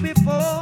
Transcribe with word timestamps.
before. 0.00 0.57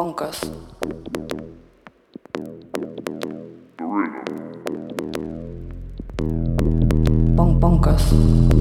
Bonkers. 0.00 0.40
Bon 7.36 7.58
bonkers. 7.60 8.59